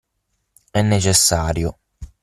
È 0.71 0.81
necessario. 0.81 1.77